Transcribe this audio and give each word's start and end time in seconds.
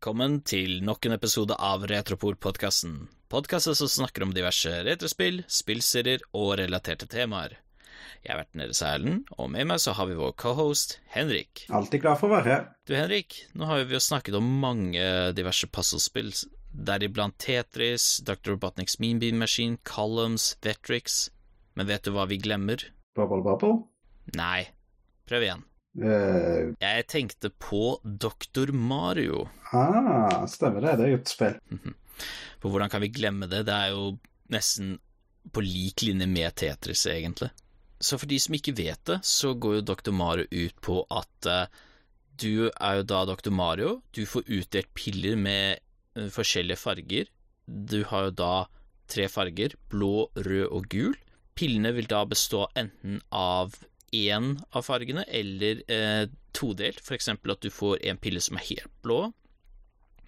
Velkommen 0.00 0.38
til 0.48 0.78
nok 0.80 1.04
en 1.04 1.12
episode 1.12 1.56
av 1.60 1.82
Retropol-podkasten. 1.90 2.94
Podkasten 3.28 3.74
som 3.76 3.90
snakker 3.92 4.24
om 4.24 4.30
diverse 4.32 4.70
retrospill, 4.86 5.42
spillserier 5.44 6.24
og 6.32 6.54
relaterte 6.56 7.04
temaer. 7.04 7.58
Jeg 8.24 8.32
har 8.32 8.40
vært 8.40 8.56
nede 8.56 8.72
i 8.72 8.86
Erlend, 8.88 9.28
og 9.36 9.50
med 9.52 9.68
meg 9.68 9.82
så 9.84 9.92
har 9.98 10.08
vi 10.08 10.16
vår 10.16 10.32
cohost 10.40 10.96
Henrik. 11.12 11.66
Alltid 11.68 12.00
glad 12.06 12.16
for 12.16 12.30
å 12.30 12.38
være 12.38 12.48
her. 12.48 12.64
Du 12.88 12.94
Henrik, 12.96 13.42
nå 13.52 13.68
har 13.68 13.84
vi 13.84 13.98
jo 13.98 14.00
snakket 14.00 14.40
om 14.40 14.48
mange 14.64 15.04
diverse 15.36 15.68
puzzlespill, 15.68 16.32
deriblant 16.72 17.36
Tetris, 17.36 18.22
Dr. 18.24 18.54
Robotniks 18.54 18.96
Mean 19.04 19.20
Bean 19.20 19.36
Machine, 19.36 19.76
Columns, 19.84 20.54
Vetrix. 20.64 21.26
Men 21.76 21.92
vet 21.92 22.08
du 22.08 22.16
hva 22.16 22.24
vi 22.32 22.40
glemmer? 22.40 22.88
Bubble 23.20 23.44
Bubble. 23.44 23.82
Nei, 24.32 24.70
prøv 25.28 25.44
igjen. 25.44 25.68
Eh, 25.98 26.70
Jeg 26.78 27.06
tenkte 27.10 27.50
på 27.50 27.98
Dr. 28.04 28.70
Mario. 28.72 29.48
ah, 29.72 30.46
stemmer 30.46 30.80
det. 30.84 30.96
Det 30.98 31.06
er 31.06 31.10
jo 31.14 31.20
et 31.20 31.32
spill. 31.32 31.56
For 32.60 32.70
hvordan 32.70 32.90
kan 32.92 33.02
vi 33.02 33.08
glemme 33.08 33.48
det? 33.50 33.64
Det 33.66 33.74
er 33.74 33.90
jo 33.94 34.18
nesten 34.52 34.98
på 35.50 35.62
lik 35.64 36.02
linje 36.04 36.26
med 36.28 36.54
Tetris, 36.54 37.06
egentlig. 37.10 37.50
Så 38.00 38.18
for 38.18 38.26
de 38.30 38.38
som 38.40 38.54
ikke 38.54 38.76
vet 38.76 39.00
det, 39.08 39.18
så 39.26 39.54
går 39.58 39.80
jo 39.80 39.86
Dr. 39.90 40.12
Mario 40.12 40.46
ut 40.50 40.76
på 40.80 41.00
at 41.10 41.48
uh, 41.48 41.66
du 42.40 42.70
er 42.70 43.00
jo 43.00 43.02
da 43.08 43.24
Dr. 43.28 43.50
Mario. 43.50 44.02
Du 44.12 44.24
får 44.26 44.46
utdelt 44.48 44.92
piller 44.94 45.36
med 45.36 45.80
uh, 46.16 46.28
forskjellige 46.32 46.80
farger. 46.80 47.28
Du 47.66 48.04
har 48.08 48.28
jo 48.28 48.36
da 48.36 48.52
tre 49.10 49.26
farger, 49.28 49.74
blå, 49.90 50.30
rød 50.36 50.68
og 50.70 50.88
gul. 50.92 51.16
Pillene 51.58 51.92
vil 51.96 52.08
da 52.08 52.22
bestå 52.24 52.66
enten 52.78 53.20
av 53.32 53.74
én 54.16 54.54
av 54.70 54.84
fargene 54.86 55.24
eller 55.28 55.82
eh, 55.90 56.26
todelt, 56.56 57.02
eksempel 57.14 57.54
at 57.54 57.62
du 57.62 57.70
får 57.70 58.00
en 58.10 58.18
pille 58.20 58.42
som 58.42 58.58
er 58.58 58.66
helt 58.72 58.92
blå, 59.04 59.20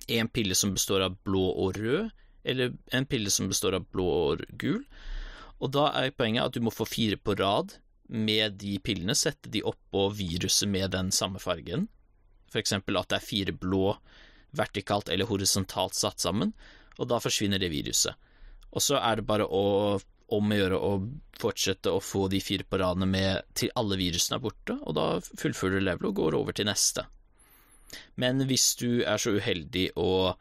en 0.08 0.28
pille 0.28 0.54
som 0.58 0.74
består 0.74 1.04
av 1.06 1.16
blå 1.26 1.44
og 1.64 1.78
rød, 1.78 2.10
eller 2.44 2.72
en 2.94 3.06
pille 3.06 3.30
som 3.30 3.50
består 3.50 3.76
av 3.78 3.86
blå 3.94 4.06
og 4.06 4.44
gul. 4.58 4.82
Og 5.62 5.70
da 5.74 5.88
er 5.98 6.14
poenget 6.14 6.48
at 6.48 6.56
du 6.56 6.64
må 6.64 6.72
få 6.74 6.86
fire 6.88 7.18
på 7.18 7.36
rad 7.38 7.76
med 8.12 8.58
de 8.60 8.76
pillene, 8.82 9.14
sette 9.14 9.50
de 9.52 9.62
oppå 9.66 10.08
viruset 10.16 10.68
med 10.68 10.90
den 10.94 11.12
samme 11.14 11.40
fargen. 11.42 11.86
Eksempel 12.52 12.98
at 12.98 13.08
det 13.12 13.20
er 13.20 13.28
fire 13.28 13.54
blå 13.56 13.94
vertikalt 14.52 15.08
eller 15.08 15.30
horisontalt 15.30 15.96
satt 15.96 16.20
sammen, 16.20 16.52
og 16.98 17.08
da 17.08 17.20
forsvinner 17.22 17.62
det 17.62 17.70
viruset. 17.72 18.18
Og 18.72 18.84
så 18.84 18.98
er 19.00 19.20
det 19.20 19.28
bare 19.28 19.46
å 19.46 20.00
om 20.32 20.52
å 20.52 20.58
gjøre 20.58 20.78
å 20.78 20.92
fortsette 21.42 21.90
å 21.92 22.02
få 22.02 22.26
de 22.32 22.40
fire 22.44 22.66
på 22.68 22.78
radene 22.80 23.08
med 23.08 23.48
til 23.58 23.72
alle 23.78 23.98
virusene 24.00 24.38
er 24.38 24.44
borte, 24.44 24.76
og 24.80 24.96
da 24.98 25.06
fullfører 25.22 25.80
du 25.80 25.86
levelet 25.86 26.08
og 26.10 26.18
går 26.20 26.38
over 26.38 26.56
til 26.56 26.68
neste. 26.68 27.06
Men 28.20 28.40
hvis 28.48 28.72
du 28.80 29.02
er 29.02 29.20
så 29.20 29.34
uheldig 29.36 29.90
å 30.00 30.32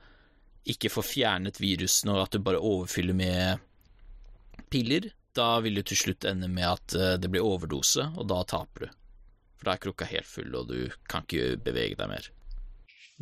ikke 0.72 0.92
få 0.94 1.04
fjernet 1.06 1.60
virusene, 1.62 2.14
og 2.14 2.28
at 2.28 2.36
du 2.36 2.44
bare 2.46 2.62
overfyller 2.62 3.18
med 3.18 3.64
piller, 4.72 5.10
da 5.36 5.56
vil 5.64 5.80
du 5.80 5.84
til 5.88 6.00
slutt 6.00 6.28
ende 6.28 6.50
med 6.52 6.68
at 6.68 6.96
eh, 6.96 7.16
det 7.20 7.32
blir 7.32 7.46
overdose, 7.46 8.12
og 8.16 8.28
da 8.30 8.42
taper 8.48 8.86
du. 8.86 8.98
For 9.58 9.70
da 9.70 9.76
er 9.76 9.84
krukka 9.86 10.08
helt 10.10 10.28
full, 10.28 10.54
og 10.58 10.70
du 10.72 10.94
kan 11.10 11.26
ikke 11.26 11.58
bevege 11.66 11.98
deg 12.00 12.12
mer. 12.12 12.30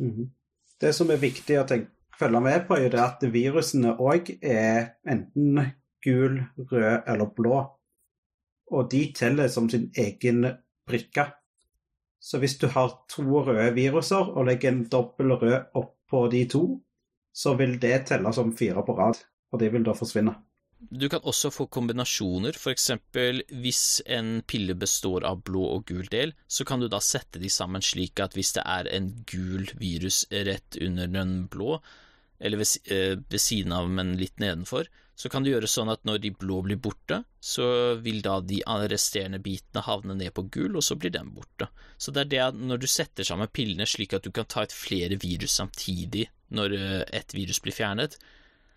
Mhm. 0.00 0.30
Det 0.80 0.94
som 0.96 1.10
er 1.12 1.20
viktig 1.20 1.58
å 1.60 1.66
tenke, 1.68 1.92
følge 2.16 2.40
med 2.44 2.66
på, 2.68 2.76
er 2.76 2.94
at 3.00 3.22
virusene 3.32 3.94
òg 4.00 4.30
er 4.40 4.94
enten 5.08 5.60
gul, 6.04 6.40
rød 6.70 7.06
eller 7.06 7.30
blå. 7.36 7.60
Og 8.70 8.90
de 8.92 9.12
teller 9.16 9.48
som 9.48 9.68
sin 9.70 9.90
egen 9.98 10.46
brikke. 10.86 11.26
Så 12.20 12.38
hvis 12.38 12.58
du 12.60 12.68
har 12.68 12.92
to 13.10 13.42
røde 13.46 13.72
viruser 13.74 14.30
og 14.36 14.46
legger 14.46 14.72
en 14.72 14.84
dobbel 14.92 15.32
rød 15.32 15.74
oppå 15.74 16.26
de 16.32 16.44
to, 16.48 16.64
så 17.32 17.54
vil 17.56 17.78
det 17.80 18.06
telle 18.10 18.32
som 18.34 18.52
fire 18.56 18.84
på 18.86 18.96
rad, 18.98 19.18
og 19.52 19.60
de 19.60 19.70
vil 19.72 19.86
da 19.86 19.94
forsvinne. 19.96 20.34
Du 20.80 21.08
kan 21.12 21.20
også 21.28 21.50
få 21.52 21.66
kombinasjoner, 21.68 22.56
eksempel 22.72 23.42
hvis 23.62 24.00
en 24.08 24.40
pille 24.48 24.74
består 24.74 25.26
av 25.28 25.42
blå 25.44 25.66
og 25.76 25.84
gul 25.90 26.06
del, 26.08 26.32
så 26.48 26.64
kan 26.64 26.80
du 26.80 26.88
da 26.88 27.02
sette 27.04 27.40
de 27.42 27.50
sammen 27.52 27.84
slik 27.84 28.20
at 28.24 28.36
hvis 28.36 28.54
det 28.56 28.64
er 28.64 28.88
en 28.88 29.10
gul 29.28 29.68
virus 29.80 30.24
rett 30.32 30.80
under 30.80 31.10
den 31.12 31.34
blå, 31.52 31.76
eller 32.40 32.62
ved, 32.62 32.90
eh, 32.90 33.16
ved 33.28 33.40
siden 33.40 33.72
av, 33.76 33.88
men 33.90 34.16
litt 34.18 34.40
nedenfor, 34.40 34.88
så 35.20 35.28
kan 35.28 35.44
du 35.44 35.50
gjøre 35.50 35.68
sånn 35.68 35.90
at 35.92 36.06
når 36.08 36.22
de 36.22 36.30
blå 36.32 36.62
blir 36.64 36.78
borte, 36.80 37.18
så 37.44 37.94
vil 38.00 38.22
da 38.24 38.38
de 38.40 38.62
resterende 38.88 39.40
bitene 39.44 39.82
havne 39.84 40.16
ned 40.16 40.32
på 40.32 40.46
gul, 40.48 40.78
og 40.80 40.84
så 40.86 40.96
blir 40.96 41.12
den 41.12 41.34
borte. 41.36 41.68
Så 42.00 42.14
det 42.16 42.22
er 42.22 42.30
det 42.32 42.40
at 42.46 42.56
når 42.56 42.80
du 42.80 42.86
setter 42.88 43.26
sammen 43.28 43.50
pillene 43.52 43.84
slik 43.84 44.14
at 44.16 44.24
du 44.24 44.30
kan 44.32 44.48
ta 44.48 44.64
ut 44.64 44.72
flere 44.72 45.18
virus 45.20 45.58
samtidig 45.60 46.24
når 46.56 46.76
eh, 46.78 47.02
ett 47.20 47.34
virus 47.36 47.60
blir 47.60 47.76
fjernet, 47.76 48.16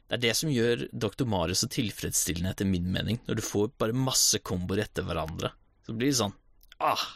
det 0.09 0.17
er 0.17 0.23
det 0.27 0.33
som 0.35 0.51
gjør 0.51 0.83
Dr. 0.91 1.23
Mario 1.25 1.55
så 1.55 1.69
tilfredsstillende, 1.71 2.51
etter 2.51 2.67
min 2.67 2.91
mening, 2.91 3.21
når 3.23 3.39
du 3.39 3.45
får 3.45 3.71
bare 3.79 3.95
masse 3.95 4.43
komboer 4.43 4.83
etter 4.83 5.07
hverandre. 5.07 5.53
Så 5.87 5.95
blir 5.95 6.11
det 6.11 6.19
sånn 6.19 6.35
ah, 6.83 7.07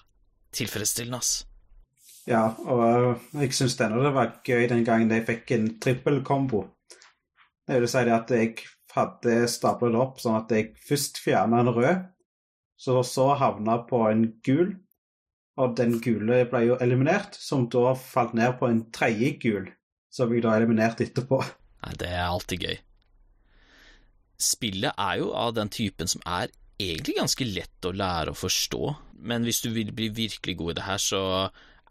tilfredsstillende, 0.56 1.20
ass. 1.20 1.44
Ja, 2.28 2.50
og 2.68 3.22
jeg 3.40 3.54
syns 3.56 3.78
ennå 3.80 4.02
det 4.04 4.12
var 4.16 4.34
gøy 4.44 4.66
den 4.68 4.84
gangen 4.88 5.14
jeg 5.16 5.24
fikk 5.30 5.54
en 5.56 5.70
trippelkombo. 5.80 6.66
Det 7.68 7.80
vil 7.80 7.92
si 7.92 8.04
at 8.12 8.34
jeg 8.36 8.58
hadde 8.98 9.36
stablet 9.52 9.96
opp 10.00 10.20
sånn 10.20 10.40
at 10.42 10.52
jeg 10.52 10.74
først 10.88 11.22
fjerna 11.24 11.62
en 11.64 11.72
rød, 11.72 12.04
så 12.78 13.00
så 13.08 13.30
havna 13.40 13.80
på 13.88 14.02
en 14.10 14.26
gul, 14.46 14.76
og 15.58 15.78
den 15.80 15.98
gule 16.04 16.44
ble 16.52 16.64
jo 16.68 16.78
eliminert, 16.84 17.38
som 17.40 17.66
da 17.72 17.96
falt 17.98 18.36
ned 18.38 18.58
på 18.60 18.70
en 18.70 18.84
tredje 18.94 19.32
gul, 19.42 19.72
som 20.14 20.34
jeg 20.34 20.44
da 20.46 20.58
eliminerte 20.58 21.08
etterpå. 21.08 21.40
Nei, 21.86 21.96
det 22.02 22.12
er 22.12 22.28
alltid 22.28 22.68
gøy. 22.68 22.78
Spillet 24.38 25.00
er 25.02 25.16
jo 25.24 25.32
av 25.34 25.56
den 25.58 25.72
typen 25.74 26.12
som 26.12 26.22
er 26.28 26.52
egentlig 26.78 27.16
ganske 27.18 27.48
lett 27.50 27.88
å 27.88 27.96
lære 27.96 28.36
å 28.36 28.38
forstå, 28.38 28.84
men 29.26 29.48
hvis 29.48 29.64
du 29.64 29.72
vil 29.74 29.90
bli 29.96 30.12
virkelig 30.14 30.60
god 30.60 30.76
i 30.76 30.78
det 30.78 30.86
her, 30.86 31.02
så 31.02 31.24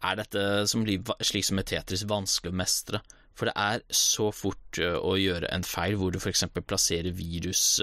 er 0.03 0.19
dette 0.19 0.43
som 0.69 0.83
blir, 0.85 1.01
slik 1.25 1.47
som 1.47 1.57
med 1.59 1.69
Tetris, 1.69 2.05
vanskelig 2.09 2.53
å 2.53 2.59
mestre. 2.61 3.01
For 3.37 3.49
det 3.49 3.55
er 3.61 3.83
så 3.93 4.31
fort 4.33 4.79
å 4.81 5.13
gjøre 5.19 5.49
en 5.53 5.65
feil 5.67 5.97
hvor 5.99 6.13
du 6.13 6.17
eksempel 6.17 6.65
plasserer 6.65 7.13
virus 7.13 7.81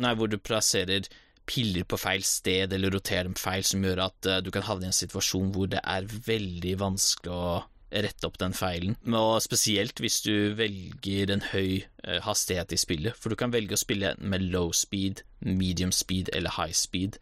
Nei, 0.00 0.14
hvor 0.16 0.30
du 0.32 0.38
plasserer 0.40 1.04
piller 1.46 1.84
på 1.84 1.98
feil 2.00 2.22
sted 2.24 2.72
eller 2.72 2.94
roterer 2.96 3.28
dem 3.28 3.36
feil, 3.36 3.60
som 3.60 3.84
gjør 3.84 4.06
at 4.06 4.28
du 4.42 4.48
kan 4.54 4.64
havne 4.64 4.88
i 4.88 4.90
en 4.90 4.96
situasjon 4.96 5.52
hvor 5.52 5.68
det 5.68 5.82
er 5.84 6.08
veldig 6.08 6.72
vanskelig 6.80 7.34
å 7.34 7.50
rette 7.92 8.26
opp 8.26 8.38
den 8.40 8.56
feilen. 8.56 8.96
Og 9.12 9.36
spesielt 9.44 10.00
hvis 10.02 10.22
du 10.24 10.56
velger 10.58 11.30
en 11.34 11.44
høy 11.52 11.84
hastighet 12.24 12.72
i 12.72 12.80
spillet, 12.80 13.20
for 13.20 13.30
du 13.30 13.38
kan 13.38 13.52
velge 13.54 13.76
å 13.76 13.82
spille 13.84 14.14
med 14.18 14.48
low 14.48 14.72
speed, 14.74 15.22
medium 15.44 15.92
speed 15.94 16.32
eller 16.32 16.56
high 16.56 16.74
speed. 16.74 17.20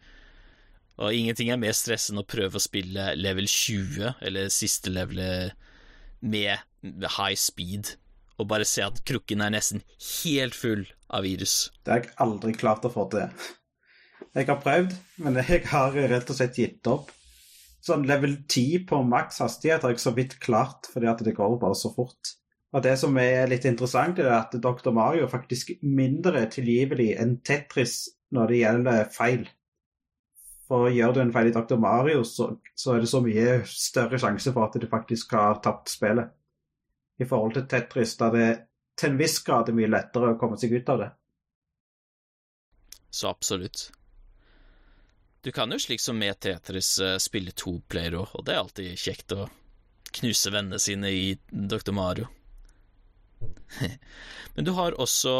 Og 1.01 1.11
ingenting 1.11 1.51
er 1.51 1.59
mer 1.59 1.75
stress 1.75 2.07
enn 2.11 2.21
å 2.21 2.27
prøve 2.27 2.59
å 2.59 2.63
spille 2.63 3.11
level 3.19 3.49
20, 3.51 4.15
eller 4.25 4.53
siste 4.53 4.93
levelet, 4.93 5.55
med 6.25 6.57
high 7.17 7.35
speed, 7.37 7.91
og 8.39 8.47
bare 8.51 8.67
se 8.67 8.83
at 8.85 9.01
krukken 9.07 9.43
er 9.43 9.53
nesten 9.53 9.83
helt 10.23 10.55
full 10.57 10.85
av 11.11 11.27
virus. 11.27 11.69
Det 11.83 11.93
har 11.93 12.01
jeg 12.03 12.15
aldri 12.25 12.55
klart 12.57 12.87
å 12.87 12.93
få 12.93 13.05
til. 13.11 13.27
Jeg 14.35 14.47
har 14.49 14.63
prøvd, 14.63 14.95
men 15.23 15.37
jeg 15.39 15.61
har 15.71 15.93
rett 15.95 16.31
og 16.31 16.39
slett 16.39 16.57
gitt 16.59 16.89
opp. 16.91 17.11
Sånn 17.85 18.07
level 18.09 18.39
10 18.49 18.87
på 18.89 19.03
maks 19.05 19.43
hastighet 19.43 19.83
har 19.85 19.93
jeg 19.93 20.01
så 20.01 20.15
vidt 20.15 20.39
klart, 20.41 20.89
fordi 20.91 21.11
at 21.11 21.21
det 21.23 21.35
går 21.37 21.59
bare 21.61 21.77
så 21.77 21.91
fort. 21.93 22.33
Og 22.75 22.83
det 22.83 22.95
som 22.99 23.15
er 23.21 23.45
litt 23.47 23.67
interessant, 23.69 24.17
er 24.19 24.33
at 24.35 24.55
Dr. 24.59 24.89
Mario 24.95 25.29
faktisk 25.31 25.75
mindre 25.85 26.47
tilgivelig 26.51 27.13
enn 27.21 27.37
Tetris 27.45 28.01
når 28.35 28.51
det 28.51 28.59
gjelder 28.63 29.13
feil. 29.15 29.45
For 30.65 30.89
gjør 30.89 31.13
du 31.13 31.19
en 31.21 31.33
feil 31.33 31.51
i 31.51 31.53
Dr. 31.53 31.77
Mario, 31.77 32.23
så, 32.25 32.49
så 32.73 32.95
er 32.95 33.03
det 33.03 33.09
så 33.11 33.21
mye 33.21 33.59
større 33.69 34.17
sjanse 34.21 34.53
for 34.53 34.65
at 34.65 34.77
du 34.81 34.87
faktisk 34.89 35.35
har 35.37 35.59
tapt 35.65 35.93
spillet. 35.93 36.31
I 37.21 37.27
forhold 37.29 37.53
til 37.55 37.67
Tetris, 37.69 38.15
da 38.19 38.31
det 38.33 38.47
til 38.97 39.13
en 39.13 39.19
viss 39.19 39.37
grad 39.45 39.69
er 39.69 39.77
mye 39.77 39.91
lettere 39.91 40.33
å 40.33 40.39
komme 40.39 40.57
seg 40.59 40.73
ut 40.73 40.89
av 40.91 41.03
det. 41.03 41.11
Så 43.13 43.29
absolutt. 43.29 43.85
Du 45.45 45.51
kan 45.55 45.71
jo 45.71 45.77
slik 45.79 46.01
som 46.01 46.17
med 46.17 46.39
Tetris 46.41 46.95
eh, 46.99 47.19
spille 47.21 47.53
to 47.53 47.77
player 47.87 48.17
òg, 48.17 48.33
og 48.33 48.47
det 48.47 48.55
er 48.55 48.63
alltid 48.63 48.97
kjekt 48.99 49.35
å 49.37 49.45
knuse 50.15 50.51
vennene 50.51 50.79
sine 50.81 51.11
i 51.13 51.27
Dr. 51.51 51.93
Mario. 51.95 52.27
Men 54.55 54.65
du 54.65 54.73
har 54.75 54.97
også 54.99 55.35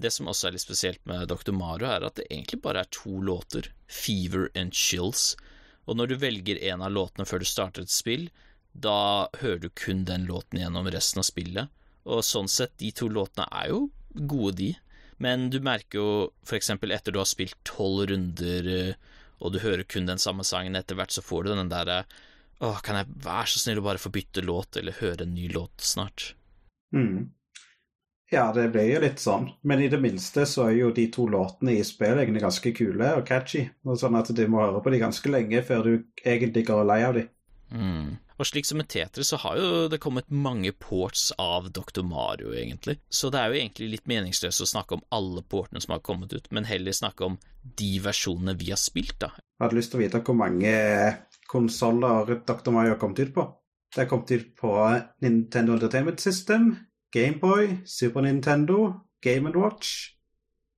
Det 0.00 0.12
som 0.14 0.28
også 0.30 0.48
er 0.48 0.54
litt 0.56 0.64
spesielt 0.64 1.00
med 1.08 1.28
Dr. 1.28 1.52
Mario, 1.56 1.88
er 1.90 2.06
at 2.06 2.16
det 2.16 2.28
egentlig 2.30 2.60
bare 2.64 2.84
er 2.84 2.92
to 2.94 3.18
låter, 3.24 3.68
Fever 3.90 4.48
and 4.56 4.72
Chills, 4.76 5.34
og 5.88 5.98
når 5.98 6.12
du 6.12 6.20
velger 6.22 6.60
en 6.70 6.84
av 6.86 6.92
låtene 6.94 7.26
før 7.28 7.42
du 7.42 7.48
starter 7.48 7.84
et 7.84 7.92
spill, 7.92 8.28
da 8.72 9.28
hører 9.40 9.64
du 9.64 9.68
kun 9.74 10.04
den 10.06 10.28
låten 10.28 10.60
gjennom 10.60 10.88
resten 10.92 11.22
av 11.22 11.26
spillet, 11.26 11.72
og 12.08 12.24
sånn 12.24 12.48
sett, 12.48 12.76
de 12.80 12.92
to 12.96 13.10
låtene 13.12 13.48
er 13.50 13.72
jo 13.72 13.80
gode, 14.14 14.56
de, 14.60 14.70
men 15.20 15.50
du 15.52 15.58
merker 15.60 16.00
jo 16.00 16.10
for 16.46 16.56
eksempel 16.56 16.94
etter 16.94 17.12
du 17.12 17.20
har 17.20 17.28
spilt 17.28 17.58
tolv 17.68 18.06
runder, 18.10 18.70
eh, 18.72 18.94
og 19.40 19.52
du 19.52 19.60
hører 19.60 19.84
kun 19.88 20.08
den 20.08 20.20
samme 20.20 20.44
sangen 20.46 20.78
etter 20.78 20.96
hvert, 20.96 21.12
så 21.12 21.24
får 21.24 21.44
du 21.44 21.54
den 21.54 21.72
derre 21.72 22.04
Åh, 22.60 22.76
kan 22.84 22.98
jeg 22.98 23.08
være 23.24 23.48
så 23.48 23.60
snill 23.62 23.78
å 23.80 23.84
bare 23.86 24.00
få 24.00 24.10
bytte 24.12 24.42
låt, 24.44 24.76
eller 24.76 24.98
høre 24.98 25.24
en 25.24 25.32
ny 25.32 25.46
låt 25.48 25.80
snart? 25.80 26.34
Mm. 26.92 27.30
Ja, 28.30 28.52
det 28.54 28.68
blir 28.70 28.86
jo 28.86 29.02
litt 29.02 29.18
sånn, 29.18 29.48
men 29.66 29.80
i 29.82 29.88
det 29.90 29.98
minste 29.98 30.44
så 30.46 30.68
er 30.68 30.76
jo 30.76 30.92
de 30.94 31.08
to 31.10 31.24
låtene 31.26 31.74
i 31.74 31.84
spillet 31.86 32.22
egentlig 32.22 32.44
ganske 32.44 32.70
kule 32.78 33.08
og 33.18 33.24
catchy, 33.26 33.64
og 33.82 33.98
sånn 33.98 34.18
at 34.20 34.30
du 34.30 34.42
må 34.46 34.62
høre 34.62 34.82
på 34.84 34.92
de 34.94 35.00
ganske 35.02 35.32
lenge 35.32 35.62
før 35.66 35.86
du 35.88 35.94
egentlig 36.22 36.62
går 36.68 36.84
lei 36.86 37.00
av 37.08 37.16
de. 37.18 37.24
Mm. 37.74 38.18
Og 38.40 38.46
slik 38.48 38.64
som 38.64 38.78
med 38.80 38.88
Tetris, 38.88 39.32
så 39.32 39.38
har 39.42 39.58
jo 39.58 39.88
det 39.90 39.98
kommet 40.00 40.30
mange 40.32 40.70
ports 40.72 41.26
av 41.42 41.66
Dr. 41.74 42.00
Mario, 42.06 42.54
egentlig. 42.56 42.96
Så 43.12 43.28
det 43.34 43.40
er 43.40 43.50
jo 43.50 43.58
egentlig 43.58 43.88
litt 43.96 44.06
meningsløst 44.08 44.62
å 44.64 44.68
snakke 44.70 44.96
om 44.96 45.02
alle 45.12 45.42
portene 45.42 45.82
som 45.82 45.92
har 45.96 46.04
kommet 46.06 46.32
ut, 46.32 46.46
men 46.54 46.68
heller 46.70 46.96
snakke 46.96 47.26
om 47.26 47.36
de 47.82 47.90
versjonene 48.00 48.54
vi 48.62 48.70
har 48.70 48.80
spilt, 48.80 49.18
da. 49.20 49.34
Jeg 49.58 49.66
hadde 49.66 49.76
lyst 49.80 49.92
til 49.92 50.00
å 50.00 50.04
vite 50.06 50.22
hvor 50.24 50.38
mange 50.38 50.76
konsoller 51.50 52.30
Dr. 52.46 52.70
Mario 52.72 52.94
har 52.94 53.02
kommet 53.02 53.20
ut 53.26 53.34
på. 53.34 53.44
Det 53.90 54.04
har 54.04 54.08
kommet 54.08 54.30
ut 54.30 54.54
på 54.56 54.72
Nintendo 55.26 55.74
Entertainment 55.74 56.22
System, 56.22 56.70
Gameboy, 57.12 57.82
Super 57.84 58.22
Nintendo, 58.22 59.00
Game 59.20 59.52
Watch, 59.54 60.16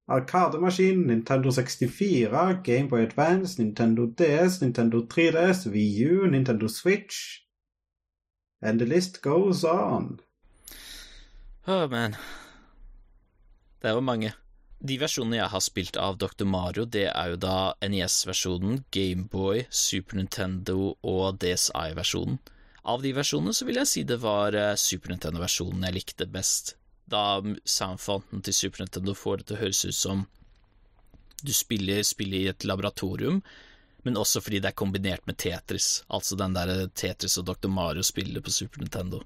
Arkademaskin, 0.08 1.06
Nintendo 1.06 1.52
64, 1.52 2.62
Gameboy 2.64 3.02
Advance, 3.02 3.62
Nintendo 3.62 4.06
DS, 4.06 4.60
Nintendo 4.62 5.06
3DS, 5.06 5.66
VU, 5.66 6.26
Nintendo 6.26 6.68
Switch 6.68 7.42
And 8.62 8.78
the 8.78 8.86
list 8.86 9.22
goes 9.22 9.64
on. 9.64 10.20
Oh, 11.66 11.88
man. 11.88 12.16
Det 13.82 13.90
er 13.90 13.94
jo 13.98 14.00
mange. 14.00 14.30
De 14.78 14.98
versjonene 14.98 15.40
jeg 15.40 15.50
har 15.50 15.62
spilt 15.62 15.98
av 15.98 16.18
Dr. 16.18 16.46
Mario, 16.46 16.84
det 16.84 17.08
er 17.10 17.32
jo 17.32 17.38
da 17.42 17.56
NES-versjonen, 17.82 18.84
Gameboy, 18.94 19.64
Super 19.70 20.18
Nintendo 20.18 20.94
og 21.02 21.38
DSI-versjonen. 21.42 22.38
Av 22.82 23.02
de 23.02 23.12
versjonene 23.14 23.54
så 23.54 23.66
vil 23.68 23.78
jeg 23.78 23.90
si 23.90 24.04
det 24.06 24.18
var 24.22 24.56
eh, 24.58 24.74
Super 24.80 25.12
Nintendo-versjonen 25.12 25.84
jeg 25.86 25.96
likte 25.98 26.26
best, 26.26 26.76
da 27.06 27.42
soundfonten 27.64 28.42
til 28.42 28.56
Super 28.56 28.82
Nintendo 28.82 29.14
får 29.14 29.42
det 29.42 29.50
til 29.50 29.58
å 29.58 29.62
høres 29.62 29.84
ut 29.86 29.98
som 29.98 30.24
du 31.42 31.52
spiller, 31.54 32.02
spillet 32.06 32.40
i 32.40 32.50
et 32.50 32.66
laboratorium, 32.66 33.40
men 34.02 34.18
også 34.18 34.42
fordi 34.42 34.60
det 34.62 34.72
er 34.72 34.78
kombinert 34.78 35.26
med 35.26 35.38
Tetris, 35.38 36.02
altså 36.10 36.38
den 36.38 36.54
der 36.54 36.86
Tetris 36.94 37.38
og 37.38 37.46
Dr. 37.50 37.70
Mario 37.70 38.02
spiller 38.06 38.42
på 38.42 38.54
Super 38.54 38.82
Nintendo. 38.82 39.22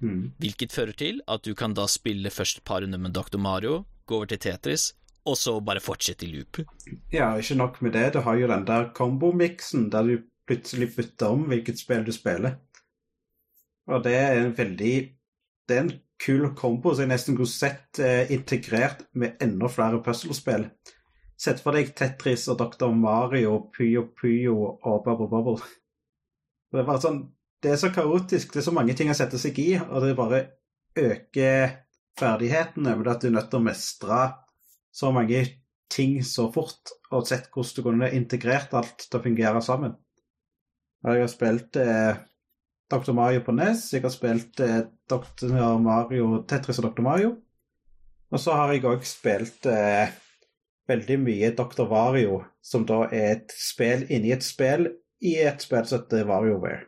Mm. 0.00 0.32
Hvilket 0.40 0.72
fører 0.72 0.96
til 0.96 1.20
at 1.28 1.44
du 1.44 1.54
kan 1.56 1.76
da 1.76 1.86
spille 1.88 2.32
først 2.32 2.60
et 2.60 2.68
par 2.68 2.84
runder 2.84 3.00
med 3.00 3.16
Dr. 3.16 3.40
Mario, 3.40 3.84
gå 4.04 4.20
over 4.20 4.32
til 4.32 4.40
Tetris, 4.40 4.92
og 5.24 5.36
så 5.40 5.56
bare 5.64 5.80
fortsette 5.80 6.26
i 6.26 6.32
loop. 6.32 6.60
Ja, 7.12 7.32
ikke 7.40 7.56
nok 7.56 7.80
med 7.84 7.94
det, 7.96 8.10
du 8.14 8.20
har 8.24 8.36
jo 8.36 8.48
den 8.50 8.66
der 8.68 8.90
kombomiksen 8.96 9.88
der 9.92 10.08
du 10.08 10.16
plutselig 10.48 10.90
bytter 10.96 11.34
om 11.34 11.46
hvilket 11.50 11.80
spill 11.80 12.04
du 12.06 12.12
spiller. 12.14 12.58
Og 13.90 14.04
det 14.04 14.14
er 14.16 14.40
en 14.40 14.56
veldig 14.56 14.94
Det 15.68 15.76
er 15.76 15.80
en 15.80 15.94
kul 16.20 16.50
kombo 16.56 16.92
som 16.92 17.04
jeg 17.04 17.10
nesten 17.14 17.36
kunne 17.38 17.50
sett 17.50 17.98
eh, 18.02 18.30
integrert 18.32 19.06
med 19.16 19.40
enda 19.42 19.68
flere 19.72 20.02
puzzlespill. 20.04 20.66
Sett 21.40 21.62
for 21.64 21.76
deg 21.76 21.94
Tetris 21.96 22.44
og 22.52 22.58
Dr. 22.60 22.92
Mario, 22.92 23.56
Puyo 23.72 24.04
Puyo 24.12 24.58
og 24.74 25.00
Bubble 25.06 25.30
Bubble. 25.32 25.70
Det 26.72 26.84
er 26.84 27.00
sånn 27.00 27.22
Det 27.64 27.72
er 27.72 27.80
så 27.80 27.88
kaotisk, 27.88 28.52
det 28.52 28.60
er 28.60 28.66
så 28.66 28.74
mange 28.76 28.92
ting 28.92 29.08
å 29.08 29.16
sette 29.16 29.38
seg 29.40 29.56
i, 29.62 29.70
og 29.80 30.04
det 30.04 30.16
bare 30.18 30.42
øker 31.00 31.78
ferdighetene 32.20 32.92
med 32.98 33.08
at 33.08 33.22
du 33.22 33.30
er 33.30 33.38
nødt 33.38 33.48
til 33.48 33.62
å 33.62 33.64
mestre 33.64 34.18
så 34.92 35.08
mange 35.14 35.40
ting 35.88 36.18
så 36.26 36.50
fort, 36.52 36.92
og 37.08 37.24
sett 37.24 37.48
hvordan 37.54 37.78
du 37.78 37.86
kunne 37.86 38.10
integrert 38.12 38.76
alt 38.76 39.06
til 39.06 39.16
å 39.16 39.22
fungere 39.24 39.62
sammen. 39.64 39.94
Jeg 41.04 41.20
har 41.20 41.28
spilt 41.28 41.76
eh, 41.76 42.20
Dr. 42.90 43.12
Mario 43.12 43.42
på 43.44 43.52
NES, 43.52 43.90
jeg 43.92 44.04
har 44.04 44.12
spilt 44.12 44.60
eh, 44.64 44.84
Dr. 45.10 45.52
Mario, 45.82 46.42
Tetris 46.48 46.80
og 46.80 46.88
Dr. 46.88 47.04
Mario. 47.04 47.34
Og 48.32 48.40
så 48.40 48.54
har 48.56 48.72
jeg 48.72 48.86
òg 48.88 49.04
spilt 49.06 49.68
eh, 49.70 50.14
veldig 50.88 51.18
mye 51.22 51.52
Dr. 51.56 51.84
Vario, 51.90 52.40
som 52.64 52.86
da 52.88 53.04
er 53.10 53.36
et 53.36 53.54
spill 53.56 54.06
inni 54.12 54.32
et 54.34 54.44
spill 54.44 54.88
i 55.24 55.36
et 55.40 55.62
spill 55.62 55.86
som 55.88 56.02
heter 56.02 56.26
WarioWare. 56.28 56.82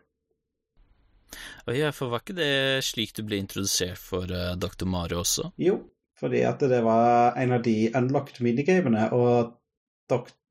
Og 1.66 1.76
ja, 1.76 1.90
for 1.94 2.12
var 2.12 2.22
ikke 2.22 2.38
det 2.38 2.84
slik 2.86 3.14
du 3.16 3.24
ble 3.26 3.40
introdusert 3.42 3.98
for 3.98 4.30
uh, 4.30 4.52
eh, 4.52 4.56
Dr. 4.60 4.86
Mario 4.88 5.22
også? 5.24 5.50
Jo, 5.60 5.80
fordi 6.20 6.42
at 6.46 6.62
det 6.62 6.82
var 6.86 7.36
en 7.40 7.56
av 7.56 7.64
de 7.64 7.90
unlocked 7.96 8.42
minigamene, 8.44 9.08
og 9.16 9.56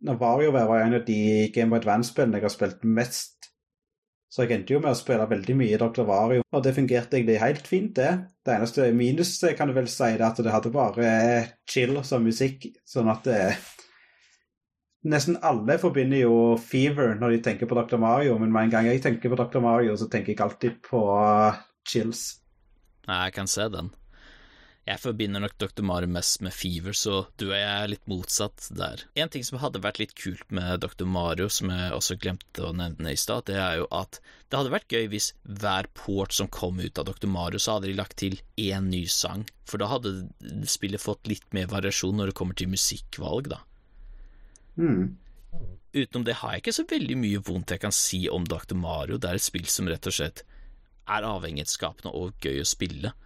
WarioWare 0.06 0.68
var 0.70 0.84
en 0.84 0.98
av 1.00 1.06
de 1.08 1.50
Game 1.56 1.78
Advance-spillene 1.78 2.42
jeg 2.42 2.48
har 2.48 2.54
spilt 2.54 2.84
mest 2.84 3.35
så 4.36 4.44
jeg 4.44 4.52
endte 4.52 4.74
jo 4.74 4.82
med 4.84 4.92
å 4.92 4.98
spille 5.00 5.26
veldig 5.32 5.54
mye 5.56 5.78
Dr. 5.80 6.04
Vario, 6.04 6.44
og 6.52 6.64
det 6.66 6.74
fungerte 6.76 7.16
egentlig 7.16 7.38
helt 7.40 7.70
fint, 7.72 7.94
det. 7.96 8.10
Det 8.44 8.52
eneste 8.52 8.90
minuset 8.92 9.56
kan 9.56 9.70
du 9.72 9.76
vel 9.78 9.88
si, 9.88 10.10
er 10.10 10.24
at 10.28 10.42
det 10.44 10.52
hadde 10.52 10.74
bare 10.74 11.12
chill 11.72 12.02
som 12.04 12.26
musikk, 12.28 12.68
sånn 12.84 13.12
at 13.14 13.24
det 13.30 13.40
Nesten 15.06 15.36
alle 15.46 15.76
forbinder 15.78 16.24
jo 16.24 16.38
Fever 16.58 17.12
når 17.20 17.36
de 17.36 17.42
tenker 17.46 17.70
på 17.70 17.78
Dr. 17.78 18.00
Mario, 18.02 18.40
men 18.42 18.50
med 18.52 18.66
en 18.66 18.72
gang 18.74 18.88
jeg 18.90 19.04
tenker 19.04 19.30
på 19.30 19.38
Dr. 19.38 19.62
Mario, 19.62 19.94
så 20.02 20.10
tenker 20.10 20.34
jeg 20.34 20.42
alltid 20.42 20.80
på 20.88 21.02
chills. 21.86 22.24
Nei, 23.06 23.20
jeg 23.28 23.36
kan 23.38 23.52
se 23.52 23.70
den. 23.70 23.92
Jeg 24.86 25.02
forbinder 25.02 25.42
nok 25.42 25.56
Dr. 25.58 25.82
Mario 25.82 26.12
mest 26.14 26.44
med 26.46 26.54
Fever, 26.54 26.94
så 26.94 27.24
du 27.42 27.48
og 27.48 27.56
jeg 27.56 27.66
er 27.66 27.88
litt 27.90 28.04
motsatt 28.12 28.68
der. 28.78 29.02
En 29.18 29.32
ting 29.34 29.42
som 29.48 29.58
hadde 29.58 29.82
vært 29.82 29.98
litt 29.98 30.14
kult 30.20 30.46
med 30.54 30.84
Dr. 30.84 31.08
Mario, 31.10 31.48
som 31.50 31.72
jeg 31.74 31.96
også 31.96 32.20
glemte 32.22 32.68
å 32.68 32.74
nevne 32.78 33.16
i 33.16 33.18
stad, 33.18 33.48
det 33.50 33.58
er 33.58 33.80
jo 33.80 33.88
at 33.90 34.20
det 34.22 34.60
hadde 34.60 34.76
vært 34.76 34.94
gøy 34.94 35.10
hvis 35.10 35.32
hver 35.42 35.90
port 35.98 36.38
som 36.38 36.52
kom 36.54 36.78
ut 36.78 37.02
av 37.02 37.10
Dr. 37.10 37.26
Mario, 37.34 37.58
så 37.58 37.80
hadde 37.80 37.90
de 37.90 37.98
lagt 37.98 38.20
til 38.22 38.38
én 38.62 38.92
ny 38.94 39.08
sang, 39.10 39.48
for 39.66 39.82
da 39.82 39.90
hadde 39.90 40.14
spillet 40.70 41.02
fått 41.02 41.26
litt 41.34 41.50
mer 41.58 41.66
variasjon 41.74 42.22
når 42.22 42.30
det 42.30 42.38
kommer 42.38 42.62
til 42.62 42.70
musikkvalg, 42.70 43.50
da. 43.56 43.64
Mm. 44.78 45.16
Utenom 45.96 46.30
det 46.30 46.40
har 46.44 46.54
jeg 46.54 46.62
ikke 46.62 46.78
så 46.78 46.86
veldig 46.94 47.18
mye 47.26 47.42
vondt 47.48 47.74
jeg 47.74 47.82
kan 47.82 47.96
si 47.96 48.26
om 48.30 48.46
Dr. 48.46 48.78
Mario. 48.78 49.18
Det 49.18 49.34
er 49.34 49.40
et 49.40 49.50
spill 49.50 49.66
som 49.72 49.90
rett 49.90 50.14
og 50.14 50.14
slett 50.14 50.46
er 51.10 51.26
avhengighetsskapende 51.26 52.14
og 52.14 52.38
gøy 52.44 52.62
å 52.62 52.68
spille. 52.68 53.18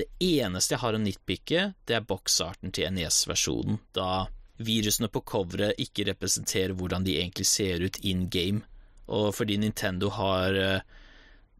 Det 0.00 0.08
eneste 0.18 0.74
jeg 0.74 0.82
har 0.82 0.96
å 0.96 1.02
nitpicke, 1.02 1.66
det 1.86 1.96
er 1.96 2.06
boksarten 2.08 2.72
til 2.74 2.90
NES-versjonen, 2.96 3.78
da 3.94 4.26
virusene 4.64 5.10
på 5.10 5.22
coveret 5.26 5.80
ikke 5.82 6.06
representerer 6.10 6.74
hvordan 6.78 7.06
de 7.06 7.16
egentlig 7.18 7.46
ser 7.50 7.82
ut 7.82 7.98
in 8.06 8.28
game, 8.30 8.62
og 9.06 9.34
fordi 9.36 9.58
Nintendo 9.60 10.10
har 10.14 10.58
eh, 10.58 10.84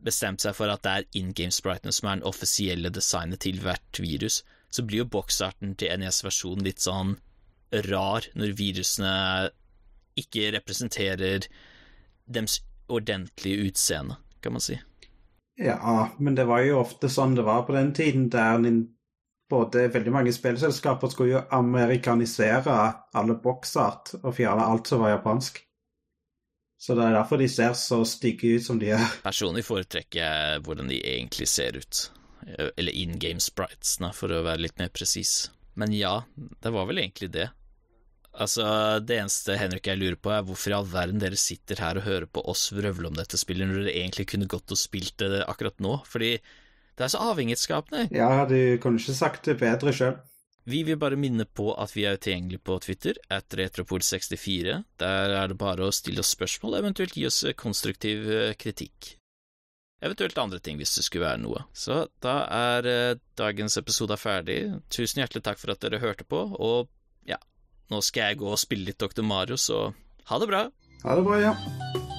bestemt 0.05 0.45
seg 0.45 0.55
for 0.57 0.71
at 0.71 0.83
det 0.85 0.93
er 0.95 1.21
in 1.21 1.33
game-spritene 1.37 1.93
som 1.95 2.09
er 2.09 2.19
den 2.19 2.29
offisielle 2.31 2.93
designet 2.95 3.43
til 3.45 3.61
hvert 3.63 4.01
virus, 4.01 4.43
så 4.71 4.83
blir 4.83 5.05
jo 5.05 5.11
boksarten 5.17 5.75
til 5.79 5.95
NES-versjonen 6.01 6.67
litt 6.67 6.83
sånn 6.83 7.17
rar 7.89 8.27
når 8.39 8.57
virusene 8.59 9.15
ikke 10.19 10.53
representerer 10.55 11.47
dems 12.27 12.61
ordentlige 12.91 13.71
utseende, 13.71 14.19
kan 14.43 14.55
man 14.55 14.63
si. 14.63 14.79
Ja, 15.61 16.09
men 16.19 16.35
det 16.35 16.49
var 16.49 16.65
jo 16.67 16.81
ofte 16.81 17.09
sånn 17.13 17.37
det 17.39 17.45
var 17.47 17.63
på 17.67 17.77
den 17.77 17.93
tiden, 17.95 18.27
der 18.33 18.59
både 19.51 19.87
veldig 19.95 20.13
mange 20.15 20.33
spillselskaper 20.35 21.13
skulle 21.13 21.37
jo 21.37 21.45
amerikanisere 21.55 22.75
alle 23.15 23.37
boksart 23.43 24.17
og 24.23 24.35
fjerne 24.35 24.67
alt 24.67 24.91
som 24.91 25.05
var 25.05 25.15
japansk. 25.15 25.61
Så 26.81 26.97
det 26.99 27.07
er 27.07 27.15
derfor 27.17 27.41
de 27.41 27.49
ser 27.49 27.77
så 27.79 28.03
stygge 28.09 28.57
ut 28.59 28.65
som 28.67 28.81
de 28.81 28.91
gjør. 28.91 29.05
Personlig 29.29 29.65
foretrekker 29.65 30.21
jeg 30.21 30.65
hvordan 30.67 30.91
de 30.91 31.01
egentlig 31.01 31.49
ser 31.49 31.79
ut. 31.79 32.01
Eller 32.77 32.93
in 32.93 33.15
game 33.23 33.41
spritesene, 33.41 34.11
for 34.13 34.33
å 34.35 34.43
være 34.45 34.67
litt 34.67 34.81
mer 34.83 34.91
presis. 34.93 35.53
Men 35.81 35.95
ja, 35.97 36.19
det 36.35 36.75
var 36.75 36.91
vel 36.91 37.01
egentlig 37.01 37.31
det. 37.33 37.49
Altså, 38.35 38.65
Det 38.99 39.19
eneste 39.21 39.57
Henrik 39.61 39.87
jeg 39.87 40.01
lurer 40.01 40.19
på, 40.19 40.33
er 40.35 40.45
hvorfor 40.47 40.73
i 40.73 40.77
all 40.77 40.91
verden 40.91 41.23
dere 41.23 41.39
sitter 41.39 41.81
her 41.83 42.01
og 42.01 42.07
hører 42.09 42.27
på 42.27 42.43
oss 42.51 42.67
vrøvle 42.75 43.11
om 43.11 43.17
dette 43.19 43.39
spillet, 43.39 43.69
når 43.69 43.85
dere 43.85 43.97
egentlig 44.01 44.27
kunne 44.33 44.51
gått 44.51 44.75
og 44.75 44.81
spilt 44.81 45.17
det 45.23 45.45
akkurat 45.47 45.79
nå? 45.85 46.01
Fordi 46.11 46.37
det 46.95 47.07
er 47.07 47.11
så 47.11 47.23
avhengighetsskapende. 47.31 48.09
Ja, 48.15 48.45
du 48.47 48.79
kunne 48.83 49.01
ikke 49.01 49.17
sagt 49.17 49.47
det 49.51 49.59
bedre 49.63 49.95
sjøl. 49.95 50.17
Vi 50.65 50.81
vil 50.87 50.97
bare 50.97 51.19
minne 51.21 51.45
på 51.45 51.75
at 51.77 51.93
vi 51.93 52.07
er 52.09 52.17
tilgjengelig 52.17 52.63
på 52.65 52.79
Twitter, 52.81 53.19
at 53.29 53.53
retropol64. 53.53 54.79
Der 55.03 55.35
er 55.37 55.51
det 55.51 55.59
bare 55.61 55.85
å 55.85 55.93
stille 55.93 56.25
oss 56.25 56.33
spørsmål, 56.33 56.79
eventuelt 56.79 57.19
gi 57.19 57.27
oss 57.29 57.43
konstruktiv 57.61 58.25
eh, 58.33 58.55
kritikk. 58.57 59.13
Eventuelt 60.05 60.39
andre 60.41 60.61
ting, 60.65 60.79
hvis 60.81 60.97
det 60.97 61.05
skulle 61.05 61.27
være 61.27 61.43
noe. 61.45 61.67
Så 61.77 62.07
da 62.25 62.39
er 62.49 62.89
eh, 62.89 63.21
dagens 63.37 63.77
episode 63.81 64.17
ferdig. 64.21 64.59
Tusen 64.93 65.21
hjertelig 65.21 65.45
takk 65.45 65.61
for 65.61 65.75
at 65.75 65.85
dere 65.85 66.01
hørte 66.01 66.25
på, 66.29 66.41
og 66.57 66.89
nå 67.93 68.01
skal 68.05 68.31
jeg 68.33 68.43
gå 68.43 68.51
og 68.53 68.61
spille 68.61 68.89
litt 68.89 69.01
Dr. 69.03 69.25
Mario, 69.27 69.59
så 69.61 69.91
ha 70.31 70.41
det 70.41 70.51
bra. 70.51 70.67
Ha 71.05 71.17
det 71.19 71.25
bra, 71.27 71.41
ja. 71.43 72.14